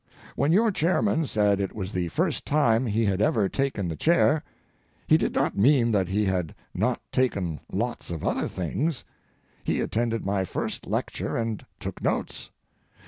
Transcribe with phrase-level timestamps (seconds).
[0.35, 4.43] When your chairman said it was the first time he had ever taken the chair,
[5.05, 9.03] he did not mean that he had not taken lots of other things;
[9.63, 12.49] he attended my first lecture and took notes.